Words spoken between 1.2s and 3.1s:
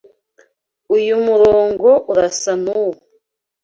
murongo urasa nuwo.